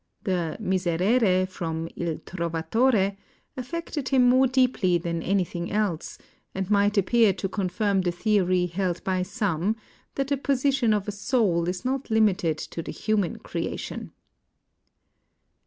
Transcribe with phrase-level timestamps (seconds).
[0.23, 3.17] The "Miserere" from "Il Trovatore"
[3.55, 6.17] affected him more deeply than anything else,
[6.55, 9.75] and might appear to confirm the theory held by some
[10.15, 14.11] that the possession of a soul is not limited to the human creation.